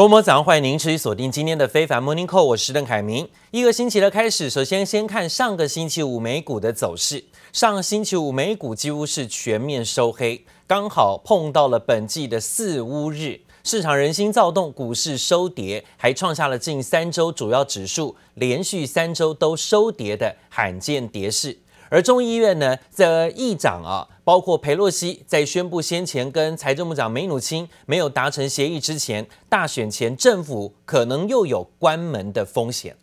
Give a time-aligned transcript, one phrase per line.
[0.00, 3.28] 周末早上欢迎您持续锁定今天的非凡 Morning Call，我是邓凯明。
[3.50, 7.22] 一个星期的开始，首先先看上个星期五美股的走势。
[7.52, 21.58] 上星期五美股几乎是全面收黑，刚好碰到了本季的四乌日，市场人心躁动，股市收跌，还创下了近三周主要指数连续三周都收跌的罕见跌势。
[21.90, 32.96] 而众议院呢，的议长啊，包括佩洛西在宣布先前跟财政部长梅努钦没有达成协议之前，大选前政府可能又有关门的风险。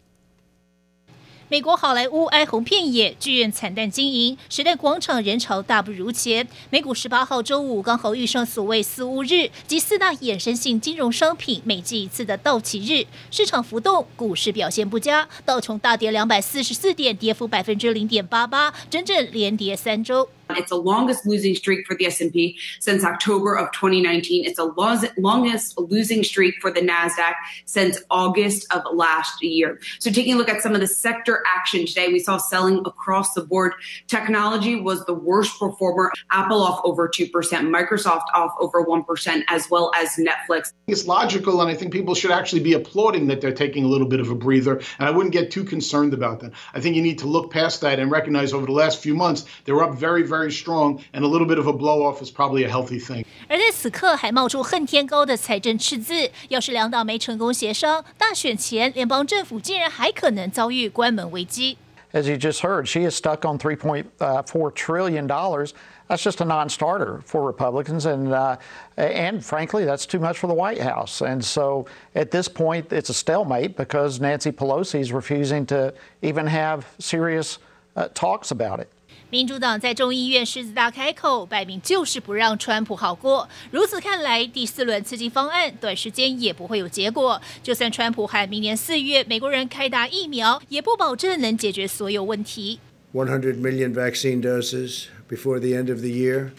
[1.50, 6.46] 美国好莱坞哀鸿遍野，剧院惨淡经营，时代广场人潮大不如前。
[6.70, 20.28] 美股十八号周五刚好遇上所谓四五日及四大衍生性金融商品每季一次的到期日，市场浮动，股市表现不佳，道琼大跌两百四十四点，跌幅百分之零点八八，整整连跌三周。
[20.52, 24.46] It's the longest losing streak for the S&P since October of 2019.
[24.46, 27.34] It's the longest losing streak for the NASDAQ
[27.66, 29.80] since August of last year.
[30.00, 33.34] So taking a look at some of the sector action today, we saw selling across
[33.34, 33.74] the board.
[34.08, 36.12] Technology was the worst performer.
[36.32, 40.74] Apple off over 2%, Microsoft off over 1%, as well as Netflix.
[40.88, 44.08] It's logical, and I think people should actually be applauding that they're taking a little
[44.08, 46.54] bit of a breather, and I wouldn't get too concerned about that.
[46.74, 49.46] I think you need to look past that and recognize over the last few months,
[49.66, 52.21] they were up very, very very strong, and a little bit of a blow off
[52.21, 53.25] is probably a healthy thing.
[53.49, 61.79] 而在此刻还冒出恨天高的财政赤字，要是两党没成功协商，大选前联邦政府竟然还可能遭遇关门危机。
[62.13, 65.71] As you just heard, she is stuck on 3.4 trillion dollars.
[66.09, 68.59] That's just a non-starter for Republicans, and uh,
[68.99, 71.23] and frankly, that's too much for the White House.
[71.23, 76.47] And so, at this point, it's a stalemate because Nancy Pelosi is refusing to even
[76.47, 77.59] have serious
[77.97, 78.91] uh, talks about it.
[79.31, 83.49] 民主党在众议院狮子大开口，摆明就是不让川普好过。
[83.71, 87.41] 如此看来，第四轮刺激方案短时间也不会有结果。
[87.63, 92.79] 就算川普喊明年四月美国人开打疫苗，也不保证能解决所有问题。
[93.15, 96.51] One hundred million vaccine doses before the end of the year,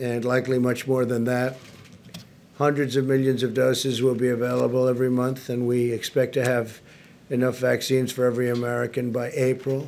[0.00, 1.54] and likely much more than that.
[2.58, 6.80] Hundreds of millions of doses will be available every month, and we expect to have
[7.30, 9.86] enough vaccines for every American by April.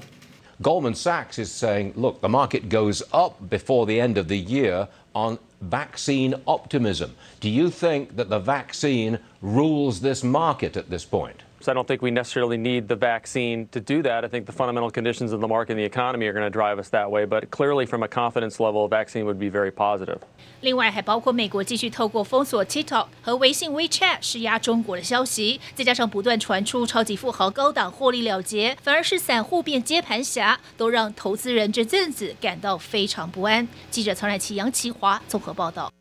[0.62, 4.88] Goldman Sachs is saying, look, the market goes up before the end of the year
[5.14, 7.16] on vaccine optimism.
[7.42, 11.44] Do you think that the vaccine rules this market at this point?
[11.65, 14.25] So I don't think we necessarily need the vaccine to do that.
[14.25, 16.79] I think the fundamental conditions of the market and the economy are going to drive
[16.79, 17.27] us that way.
[17.27, 20.21] But clearly, from a confidence level, a vaccine would be very positive.
[20.63, 33.69] 另外，还包括美国继续透过封锁 TikTok 和微信 WeChat 施压中国的消息，再加上不断传出超级富豪高档获利了结，反而是散户变接盘侠，都让投资人这阵子感到非常不安。
[33.91, 35.93] 记者曹乃琪、杨奇华综合报道。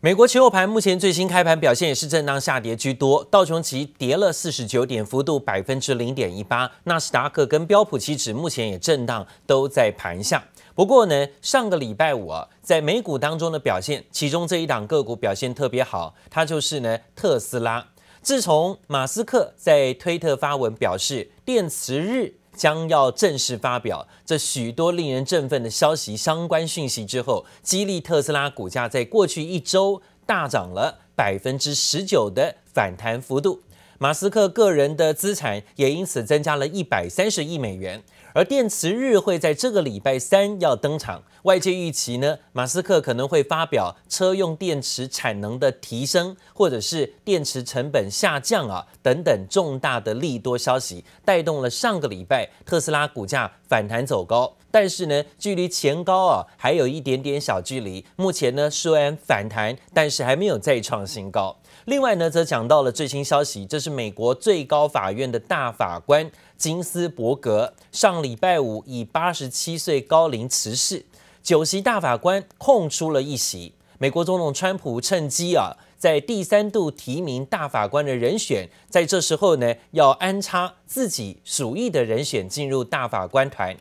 [0.00, 10.44] 美国期货盘目前最新开盘表现也是震荡下跌居多，道琼斯跌了四十九点，幅度百分之零点一八，纳斯达克跟标普七指目前也震荡都在盘下。
[10.76, 17.84] 不过呢，上个礼拜五啊，在美股当中的表现，其中这一档个股表现特别好，它就是呢特斯拉。
[18.22, 22.37] 自从马斯克在推特发文表示电池日。
[22.58, 33.62] 将要正式发表这许多令人振奋的消息相关讯息之后，激励特斯拉股价在过去一周大涨了百分之十九的反弹幅度。
[34.00, 38.00] 马斯克个人的资产也因此增加了一百三十亿美元。
[38.32, 54.54] 而电池日会在这个礼拜三要登场，外界预期呢，马斯克可能会发表车用电池产能的提升，或者是电池成本下降啊等等重大的利多消息，带动了上个礼拜特斯拉股价反弹走高。
[54.70, 58.04] 但是呢，距离前高啊还有一点点小距离。
[58.14, 61.58] 目前呢，虽然反弹，但是还没有再创新高。
[61.88, 71.06] 另外呢，则讲到了最新消息，这是美国最高法院的大法官金斯伯格上礼拜五以八十七岁高龄辞世，
[71.42, 73.72] 九席大法官空出了一席。
[73.96, 83.74] 美国总统川普趁机啊，在第三度提名大法官的人选，在这时候呢，要安插自己属意的人选进入大法官团。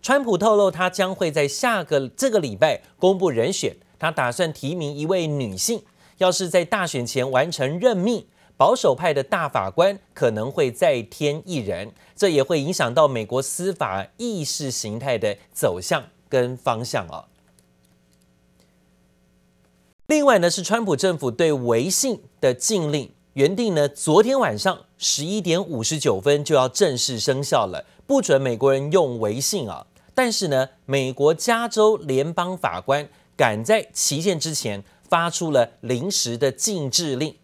[0.00, 5.82] 川普透露，他将会在下个这个礼拜公布人选，他打算提名一位女性。
[6.18, 8.26] 要是在大选前完成任命，
[8.56, 17.26] 保守派的大法官可能会再添一人，这也会影响到美国司法意识形态的走向跟方向啊。
[20.06, 29.86] 另外呢，是川普政府对微信的禁令，原定呢昨天晚上十一点五十九分就要正式生效了，不准美国人用微信啊。
[30.14, 34.82] 但是呢，美国加州联邦法官赶在期限之前。
[35.08, 37.34] 发出了临时的禁制令，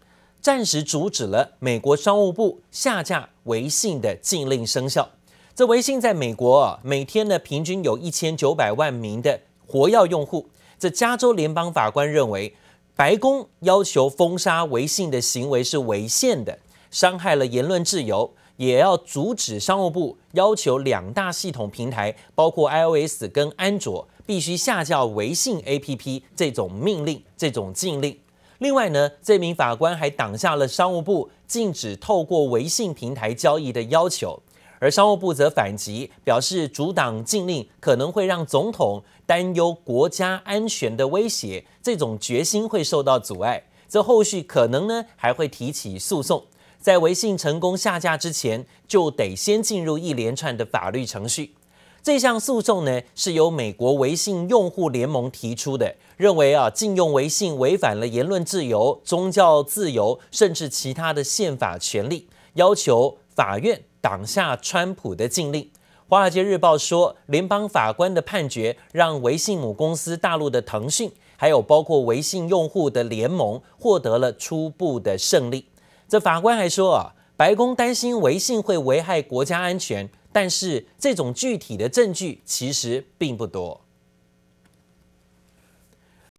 [0.40, 5.08] 暂时阻止了美国商务部下架微信的禁令生效。
[5.54, 10.48] 这微信在美国啊，每天呢平均有一千九百万名的活跃用户。
[10.78, 12.54] 这加州联邦法官认为，
[12.96, 16.58] 白宫要求封杀微信的行为是违宪的，
[16.90, 28.18] 伤害了言论自由，也要阻止商务部要求两大系统平台，包括 iOS 跟安卓，必须下架微信 APP 这种命令、这种禁令。
[28.58, 34.40] 另外呢，这名法官还挡下了商务部禁止透过微信平台交易的要求。
[34.80, 43.64] 而商务部则反击，表示阻挡禁令可能会让总统担忧国家安全的威胁，这种决心会受到阻碍。
[43.88, 46.44] 这后续可能呢还会提起诉讼，
[46.78, 51.54] 在微信成功下架之前，就得先进入一连串的法律程序。
[52.04, 63.82] 这项诉讼呢是由美国微信用户联盟提出的，认为啊禁用微信违反了言论自由、宗教自由，甚至其他的宪法权利，要求法院。
[64.02, 65.62] 挡下川普的禁令。
[66.06, 75.68] 《华尔街日报》说，联邦法官的判决让微信母公司大陆的腾讯，还有包括微信用户的联盟获得了初步的胜利。
[76.06, 83.82] 这法官还说啊，白宫担心微信会危害国家安全，但是这种具体的证据其实并不多。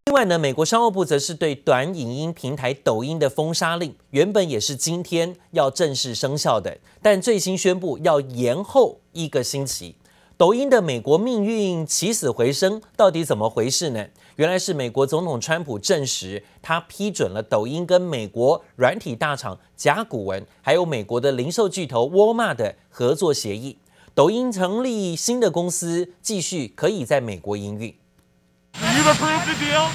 [0.08, 9.96] 另外呢，美国商务部则是对短影音平台抖音的封杀令，原本也是今天要正式生效的，但最新宣布要延后一个星期。
[10.38, 14.06] 抖音的美国命运起死回生，到底怎么回事呢？
[14.36, 23.78] 原来是美国总统川普证实，他批准了抖音跟美国软体大厂甲骨文，还有美国的零售巨头沃尔玛的合作协议。
[24.16, 27.94] 抖音成立新的公司，继续可以在美国营运。
[28.80, 29.90] You've approved the deal?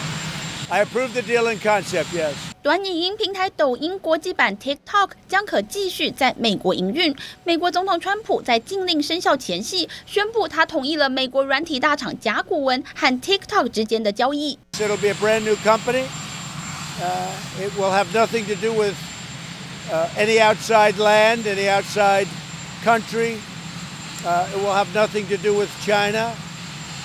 [0.69, 2.35] I approve the deal in concept, yes.
[2.63, 7.17] 短影音平台抖音国际版 TikTok 将可继续在美国营运。
[7.45, 14.59] 美国总统川普在禁令生效前夕宣布，他同意了美国软体大厂甲骨文和 TikTok 之间的交易。
[14.75, 16.05] It'll be a brand new company.
[17.01, 18.95] Uh, it will have nothing to do with
[19.91, 22.27] uh, any outside land, any outside
[22.85, 23.39] country.
[24.25, 26.35] Uh, it will have nothing to do with China.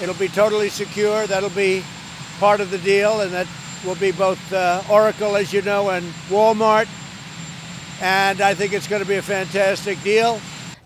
[0.01, 1.25] It'll be totally secure.
[1.27, 1.83] That'll be
[2.39, 3.47] part of the deal, and that
[3.85, 6.87] will be both uh, Oracle, as you know, and Walmart.
[8.01, 10.41] And I think it's going to be a fantastic deal.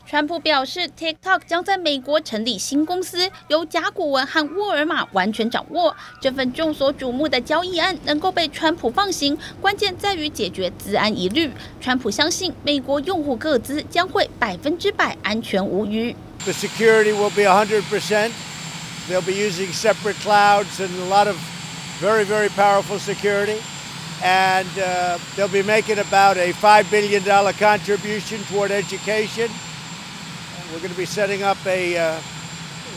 [0.10, 5.96] 川普表示，TikTok 将在美国成立新公司，由甲骨文和沃尔玛完全掌握。
[6.20, 11.52] 这份众所瞩目的交易案能够被川普放行，关键在于解决资安疑虑。
[11.80, 16.16] 川普相信，美国用户个资将会百分之百安全无虞。
[16.44, 18.32] The security will be 100%.
[19.08, 21.36] They'll be using separate clouds and a lot of
[22.02, 23.62] very, very powerful security.
[24.24, 27.22] And uh, they'll be making about a $5 billion
[27.54, 29.52] contribution toward education.
[30.72, 32.20] We're going to be setting up a uh,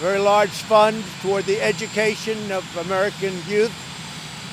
[0.00, 3.72] very large fund toward the education of American youth.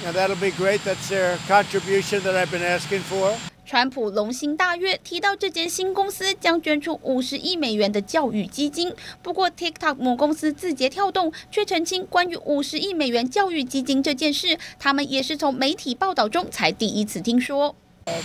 [0.05, 0.79] And that'll be great.
[0.85, 3.35] That's their contribution that I've been asking for.
[3.65, 8.91] 川普龙心大悦，提到这间新公司将捐出五十亿美元的教育基金。
[9.21, 17.75] 不过，TikTok 母公司字节跳动却澄清，关于五十亿美元教育基金这件事，他们也是从媒体报道中才第一次听说。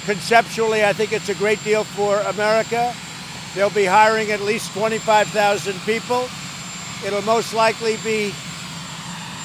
[0.06, 2.92] Conceptually, I think it's a great deal for America.
[3.54, 6.28] They'll be hiring at least twenty-five thousand people.
[7.06, 8.32] It'll most likely be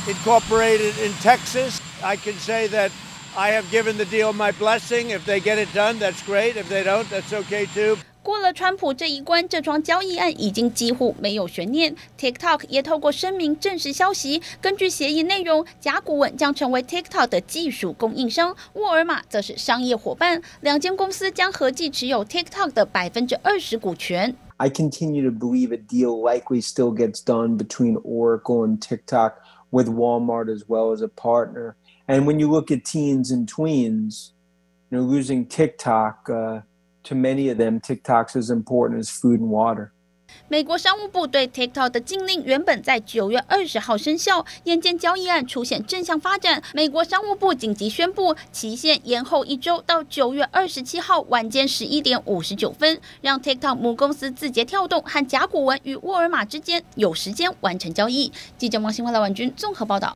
[0.07, 1.79] incorporated in Texas.
[2.03, 2.91] I can say that.
[3.37, 5.11] I have given the deal my blessing.
[5.11, 6.57] If they get it done, that's great.
[6.57, 7.95] If they don't, that's okay too.
[8.22, 11.94] 过了川普这一关，这桩交易案已经几乎没有悬念。
[12.18, 14.40] TikTok 也透过声明证实消息。
[14.60, 20.40] 根据协议内容，甲骨文将成为 TikTok 的技术供应商，沃尔玛则是商业伙伴。
[20.62, 24.34] 两间公司将合计持有 TikTok 的百分之二十股权。
[24.56, 29.34] I continue to believe a deal likely still gets done between Oracle and TikTok,
[29.70, 31.74] with Walmart as well as a partner.
[32.06, 34.30] And when you look at teens and tweens,
[34.90, 36.60] you know, losing TikTok, uh,
[37.03, 39.89] to many of them, TikTok's as important as food and water.
[40.47, 58.31] 美国商务部对 TikTok 的禁令原本在九月二十号生效，眼见交易案出现正向发展，美国商务部紧急宣布期限延后一周到九月二十七号晚间十一点五十九分，让 TikTok 母公司字节跳动和甲骨文与沃尔玛之间有时间完成交易。
[58.55, 60.15] 记者王新华、赖婉君综合报道。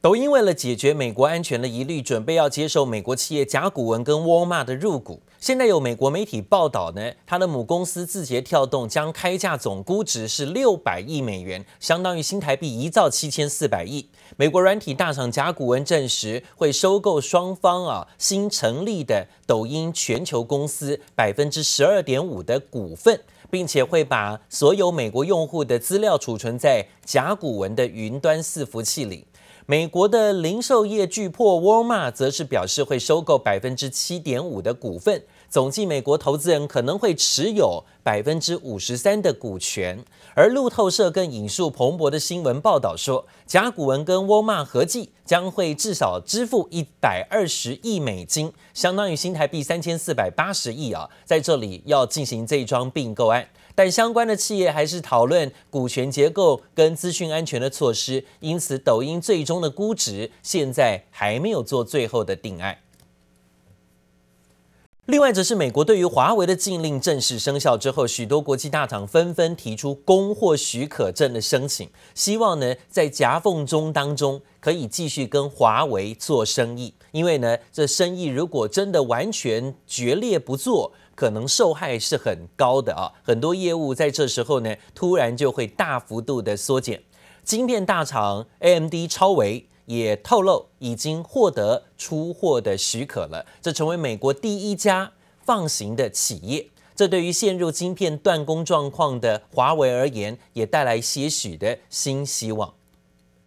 [0.00, 5.22] 抖音为了解决美国安全的疑虑，准备要接受美国企业甲骨文跟沃尔玛的入股。
[5.42, 14.08] 现在有美国媒体报道呢，它的母公司字节跳动将开价总估值是六百亿美元，相当于新台币一兆七千四百亿。
[14.36, 23.20] 美国软体大厂甲骨文证实会收购双方啊新成立的抖音全球公司百分之十二点五的股份，
[23.50, 29.26] 并且会把所有美国用户的资料储存在甲骨文的云端伺服器里。
[29.66, 40.02] 美国的零售业巨擘沃尔玛则是表示会收购百分之七点五的股份，总计美国投资人可能会持有百分之五十三的股权。
[40.34, 53.46] 而路透社更引述彭博的新闻报道说，甲骨文跟沃尔玛合计将会至少支付一百二十亿美金，相当于新台币三千四百八十亿啊，在这里要进行这一桩并购案。
[53.74, 62.78] 但相关的企业还是讨论股权结构跟资讯安全的措施，因此抖音最终的估值现在还没有做最后的定案。
[65.06, 80.92] 另外，则是美国对于华为的禁令正式生效之后，许多国际大厂纷纷提出供货许可证的申请，希望呢在夹缝中当中可以继续跟华为做生意，因为呢这生意如果真的完全决裂不做。
[81.14, 87.02] 可能受害是很高的啊，很多业务在这时候呢，突然就会大幅度的缩减。
[87.44, 95.11] 晶片大厂 AMD 超微也透露，已经获得出货的许可了，这成为美国第一家
[95.45, 96.67] 放行的企业。
[96.95, 102.73] 这对于陷入晶片断供状况的华为而言，也带来些许的新希望。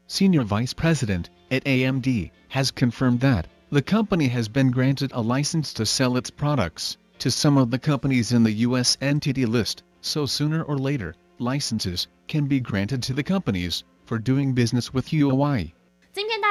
[0.08, 5.72] Senior Vice President at AMD has confirmed that the company has been granted a license
[5.74, 6.94] to sell its products.
[7.20, 8.96] to some of the companies in the U.S.
[9.02, 14.54] entity list, so sooner or later, licenses can be granted to the companies for doing
[14.54, 15.72] business with Huawei.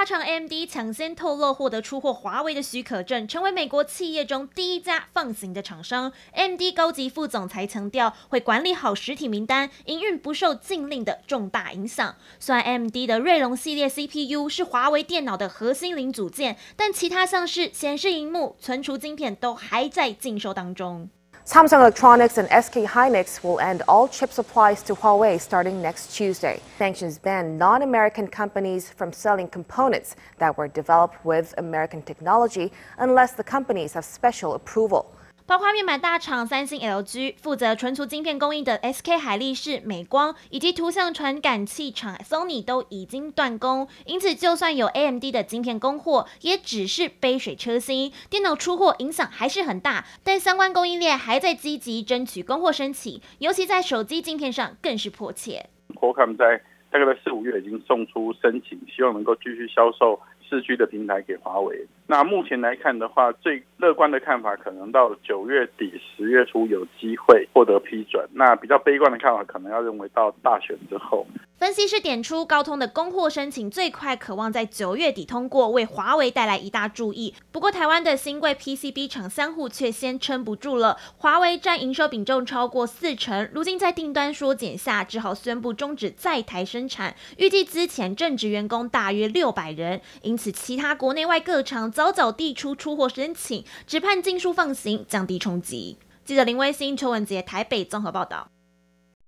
[0.04, 6.12] 晶片大厂 AMD 抢先透露获得出货华为的许可证，成为美国企业中第一家放行的厂商。
[6.32, 12.16] M D 高级副总裁强调，会管理好实体名单，营运不受禁令的重大影响。
[12.38, 21.08] 虽然 M D 的锐龙系列 CPU 是华为电脑的核心零组件，但其他像是显示萤幕、存储晶片都还在禁售当中。
[21.46, 26.58] Samsung Electronics and SK Hynix will end all chip supplies to Huawei starting next Tuesday.
[26.78, 33.32] Sanctions ban non American companies from selling components that were developed with American technology unless
[33.32, 35.14] the companies have special approval.
[35.46, 43.86] 包括面板大厂三星、LG，负责存储晶片供应的 SK 海力士、美光，以及图像传感器厂 Sony 都已经断供。
[44.06, 48.10] 因此，就算有 AMD 的晶片供货，也只是杯水车薪。
[48.30, 55.66] 电脑出货影响还是很大，但相关供应链还在积极争取供货申请，尤其在手机晶片上更是迫切。
[55.94, 60.18] Qualcomm 在大概在四五月已经送出申请，希望能够继续销售。
[60.46, 61.86] 四 G 的平台给华为。
[62.06, 68.28] 那目前来看的话，最乐观的看法可能到九月底、十月初有机会获得批准。
[68.34, 71.26] 那比较悲观的看法，可能要认为到大选之后。
[71.56, 77.34] 分析师点出，高通的供货申请最快可望在九月底通过，为华为带来一大注意。
[77.50, 80.98] 不过，台湾的新贵 PCB 厂三户却先撑不住了。
[81.16, 87.14] 华为占营收比重超过四成，如今在订单缩减下，只好宣布终止在台生产。
[87.38, 95.96] 预计之前正职员工大约六百人，因此其他国内外各厂早早递出出货申请，只盼禁书放行，降低冲击。
[96.24, 98.48] 记者林威星、邱文杰台北综合报道。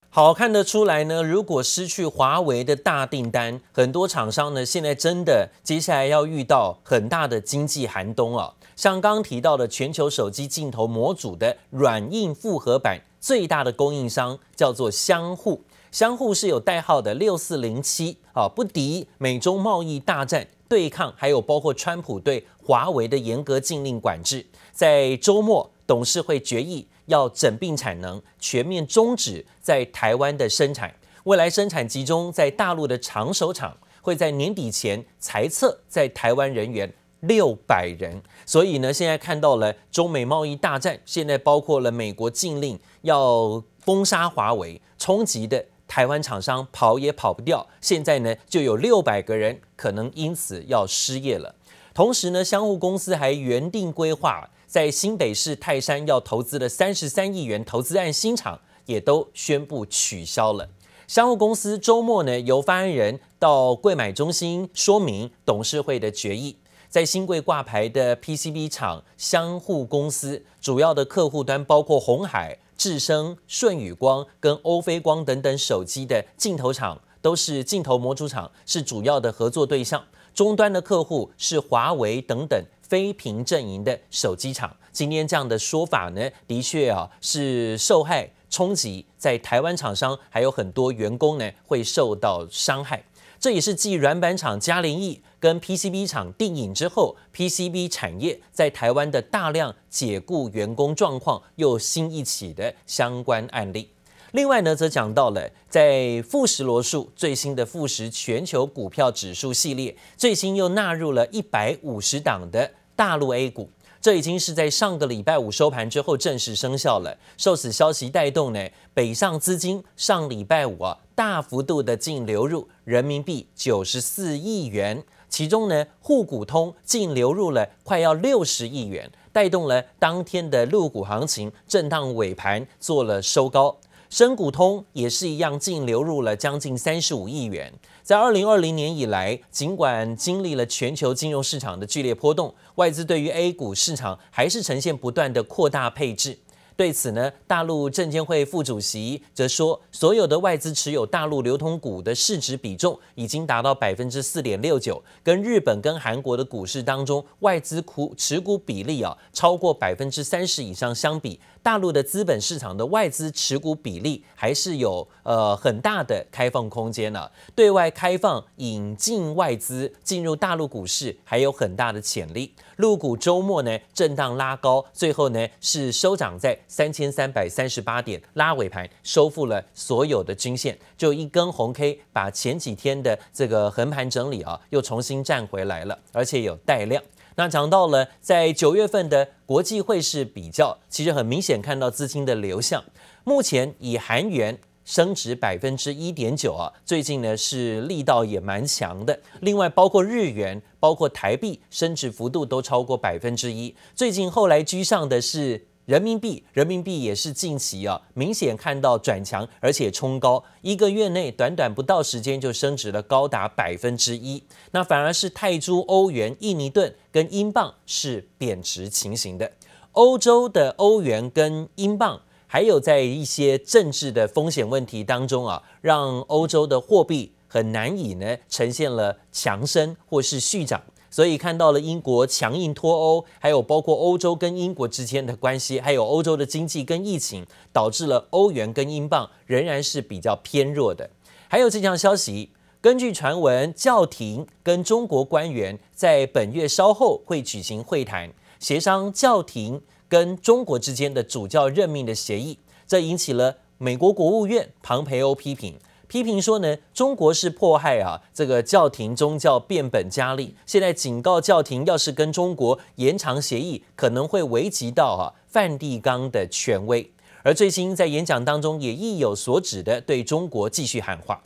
[0.09, 8.55] 好，看得出来呢，如果失去华为的大订单，很多厂商呢，现在真的接下来要遇到很大的经济寒冬啊。
[8.75, 26.87] 像刚刚提到的全球手机镜头模组的软硬复合板最大的供应商叫做相互，相互是有代号的六四零七啊，不敌美中贸易大战对抗，还有包括川普对华为的严格禁令管制，在周末董事会决议。
[27.07, 38.21] 要整并产能，全面终止在台湾的生产，未来生产集中在大陆的长手厂，会在年底前裁撤在台湾人员六百人。
[38.45, 45.65] 所以呢，现在看到了中美贸易大战，现在包括了美国禁令要封杀华为，冲击的
[45.97, 47.67] 台湾厂商跑也跑不掉。
[47.81, 51.55] 现在呢，就有六百个人可能因此要失业了。
[51.95, 54.51] 同时呢，相互公司还原定规划。
[54.67, 60.69] 在新北市泰山要投资的三十三亿元投资案新厂也都宣布取消了。
[61.09, 66.59] 相互公司周末呢，由发言人到柜买中心说明董事会的决议。
[66.91, 80.05] 在新柜挂牌的 PCB 厂相互公司，主要的客户端包括鸿海、智伸、舜宇光跟欧菲光等等手机的镜头厂，都是镜头模组厂，是主要的合作对象。
[80.35, 84.77] 终端的客户是华为等等非屏阵营的手机厂。
[84.93, 93.03] 今天这样的说法呢，的确啊是受害冲击，在台湾厂商还有很多员工呢会受到伤害。
[93.39, 103.91] 这也是继软板厂嘉联益跟 PCB 厂定颖之后，PCB 产业在台湾的大量解雇员工状况又新一起的相关案例。
[104.33, 113.71] 另外呢，则讲到了在富时罗素最新的富时全球股票指数系列，最新又纳入了一百五十档的大陆 A 股。
[114.07, 117.19] 这已经是在上个礼拜五收盘之后正式生效了。
[117.37, 133.77] 受此消息带动呢，北上资金上礼拜五啊大幅度的净流入人民币九十四亿元，其中呢沪股通净流入了快要六十亿元，带动了当天的陆股行情震荡尾盘做了收高。
[134.09, 137.73] 深股通也是一样，净流入了将近三十五亿元。
[138.07, 146.39] 在二零二零年以来，尽管经历了全球金融市场的剧烈波动，外资对于 A 股市场还是呈现不断的扩大配置。
[146.77, 172.53] 对此呢，大陆证监会副主席则说，所有的外资持有大陆流通股的市值比重已经达到百分之四点六九，跟日本跟韩国的股市当中外资股持股比例啊超过百分之三十以上相比，大陆的资本市场的外资持股比例还是有呃很大的开放空间呢、对外开放引进外资进入大陆股市还有很大的潜力。
[172.77, 187.03] 陆股周末呢震荡拉高，最后呢是收涨在三千三百三十八点，拉尾盘收复了所有的均线，就一根红 K 把前几天的这个横盘整理啊又重新站回来了，而且有带量。
[187.37, 192.83] 那讲到了在九月份的国际汇市比较，其实很明显看到资金的流向，
[193.25, 194.59] 目前以韩元。
[194.87, 199.21] 升值百分之一点九啊，最近呢是力道也蛮强的。
[199.41, 203.75] 另外，包括日元、包括台币，升值幅度都超过百分之一。
[203.97, 214.41] 最近后来居上的是人民币，人民币也是近期啊明显看到转强，而且冲高，一个月内短短不到时间就升值了高达百分之一。
[214.71, 219.51] 那反而是泰铢、欧元、印尼盾跟英镑是贬值情形的。
[219.93, 222.21] 欧洲的欧元跟英镑。
[222.47, 241.11] 还有在一些政治的风险问题当中啊，让欧洲的货币很难以呢呈现了强升或是续涨，所以看到了英国强硬脱欧，还有包括欧洲跟英国之间的关系，还有欧洲的经济跟疫情，导致了欧元跟英镑仍然是比较偏弱的。
[241.49, 249.83] 还有这项消息，根据传闻，教廷跟中国官员在本月稍后会举行会谈，协商教廷。
[250.09, 267.11] 跟中国之间的主教任命的协议，这引起了美国国务院庞培欧批评，批评说呢，中国是迫害啊这个教廷宗教变本加厉，现在警告教廷，要是跟中国延长协议，可能会危及到啊梵蒂冈的权威。
[267.43, 271.43] 而最新在演讲当中也意有所指的对中国继续喊话。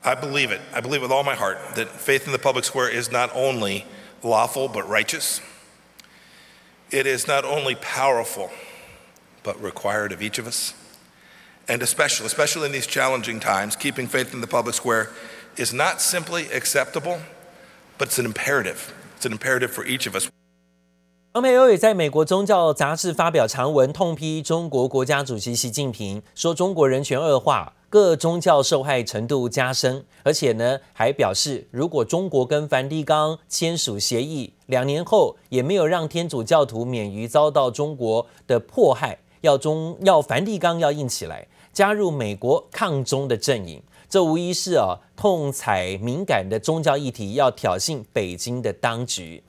[0.00, 0.60] I believe it.
[0.72, 3.84] I believe with all my heart that faith in the public square is not only
[4.22, 5.38] lawful but righteous.
[6.93, 8.49] It is not only powerful,
[9.43, 10.73] but required of each of us.
[11.67, 15.09] And especially, especially in these challenging times, keeping faith in the public square
[15.55, 17.19] is not simply acceptable,
[17.97, 18.91] but it's an imperative.
[19.17, 20.29] It's an imperative for each of us.
[21.31, 27.73] 蓬佩奥也在美国宗教杂志发表长文，痛批中国国家主席习近平，说中国人权恶化。
[27.87, 49.42] 各宗教受害程度加深，而且呢，还表示，如果中国跟梵蒂冈签署协议， 两年后也没有让天主教徒免于遭到中国的迫害，要中要梵蒂冈要硬起来，加入美国抗中的阵营，这无疑是啊痛踩敏感的宗教议题，要挑衅北京的当局。